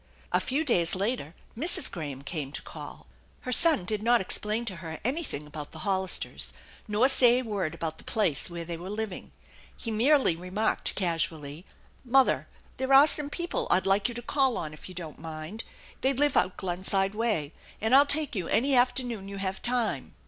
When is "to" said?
2.53-2.63, 4.65-4.77, 14.15-14.23